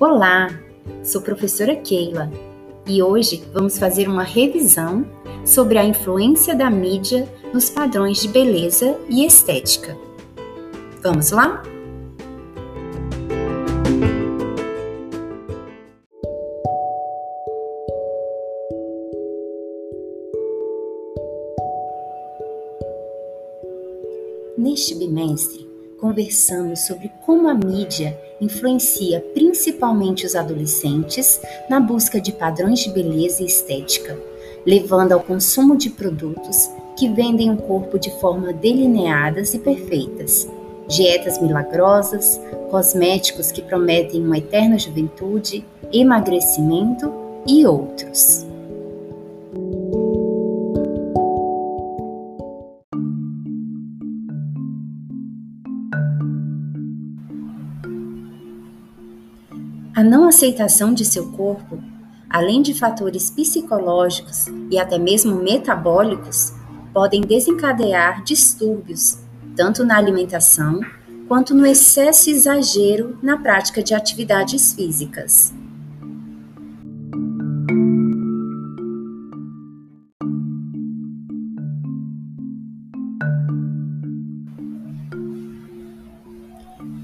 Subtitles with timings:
[0.00, 0.48] Olá,
[1.04, 2.32] sou professora Keila
[2.86, 5.04] e hoje vamos fazer uma revisão
[5.44, 9.94] sobre a influência da mídia nos padrões de beleza e estética.
[11.02, 11.62] Vamos lá?
[24.56, 25.68] Neste bimestre,
[26.00, 33.42] conversamos sobre como a mídia influencia principalmente os adolescentes na busca de padrões de beleza
[33.42, 34.18] e estética,
[34.64, 40.48] levando ao consumo de produtos que vendem o corpo de forma delineadas e perfeitas,
[40.88, 42.40] dietas milagrosas,
[42.70, 47.12] cosméticos que prometem uma eterna juventude, emagrecimento
[47.46, 48.46] e outros.
[59.94, 61.82] A não aceitação de seu corpo,
[62.28, 66.52] além de fatores psicológicos e até mesmo metabólicos,
[66.94, 69.18] podem desencadear distúrbios,
[69.56, 70.80] tanto na alimentação
[71.26, 75.52] quanto no excesso e exagero na prática de atividades físicas.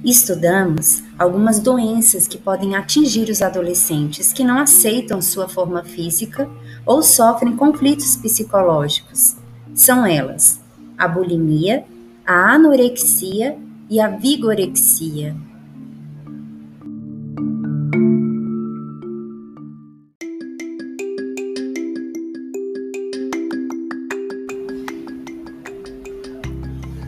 [0.07, 6.49] Estudamos algumas doenças que podem atingir os adolescentes que não aceitam sua forma física
[6.87, 9.35] ou sofrem conflitos psicológicos.
[9.75, 10.61] São elas
[10.97, 11.85] a bulimia,
[12.25, 13.59] a anorexia
[13.91, 15.35] e a vigorexia.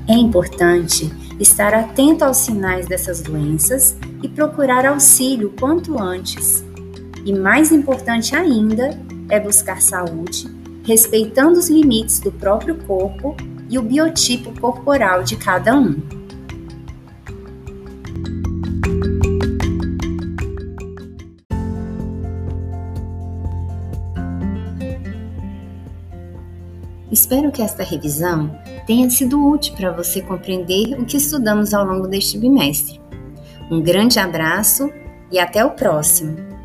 [0.09, 6.65] É importante estar atento aos sinais dessas doenças e procurar auxílio quanto antes.
[7.25, 10.49] E mais importante ainda é buscar saúde,
[10.85, 13.37] respeitando os limites do próprio corpo
[13.69, 16.18] e o biotipo corporal de cada um.
[27.11, 28.51] Espero que esta revisão
[28.87, 33.01] tenha sido útil para você compreender o que estudamos ao longo deste bimestre.
[33.71, 34.91] Um grande abraço
[35.31, 36.58] e até o próximo!